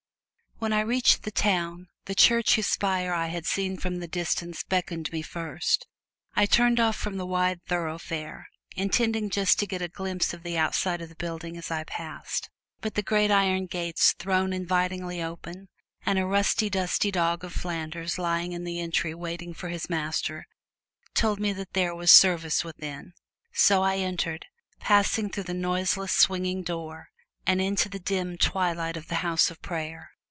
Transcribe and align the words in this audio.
When 0.59 0.73
I 0.73 0.81
reached 0.81 1.23
the 1.23 1.31
town, 1.31 1.87
the 2.05 2.13
church 2.13 2.53
whose 2.53 2.67
spire 2.67 3.15
I 3.15 3.29
had 3.29 3.47
seen 3.47 3.77
from 3.77 3.95
the 3.95 4.07
distance 4.07 4.61
beckoned 4.61 5.11
me 5.11 5.23
first. 5.23 5.87
I 6.35 6.45
turned 6.45 6.79
off 6.79 6.95
from 6.95 7.17
the 7.17 7.25
wide 7.25 7.65
thoroughfare, 7.65 8.47
intending 8.75 9.31
just 9.31 9.57
to 9.57 9.65
get 9.65 9.81
a 9.81 9.87
glance 9.87 10.35
at 10.35 10.43
the 10.43 10.59
outside 10.59 11.01
of 11.01 11.09
the 11.09 11.15
building 11.15 11.57
as 11.57 11.71
I 11.71 11.83
passed. 11.85 12.51
But 12.79 12.93
the 12.93 13.01
great 13.01 13.31
iron 13.31 13.65
gates 13.65 14.13
thrown 14.19 14.53
invitingly 14.53 15.19
open, 15.19 15.67
and 16.05 16.19
a 16.19 16.27
rusty, 16.27 16.69
dusty 16.69 17.09
dog 17.09 17.43
of 17.43 17.53
Flanders 17.53 18.19
lying 18.19 18.51
in 18.51 18.63
the 18.63 18.79
entry 18.81 19.15
waiting 19.15 19.55
for 19.55 19.69
his 19.69 19.89
master, 19.89 20.45
told 21.15 21.39
me 21.39 21.53
that 21.53 21.73
there 21.73 21.95
was 21.95 22.11
service 22.11 22.63
within. 22.63 23.13
So 23.51 23.81
I 23.81 23.95
entered, 23.97 24.45
passing 24.79 25.31
through 25.31 25.45
the 25.49 25.55
noiseless, 25.55 26.11
swinging 26.13 26.61
door, 26.61 27.09
and 27.47 27.59
into 27.59 27.89
the 27.89 27.97
dim 27.97 28.37
twilight 28.37 28.95
of 28.95 29.07
the 29.07 29.15
house 29.25 29.49
of 29.49 29.59
prayer. 29.63 30.11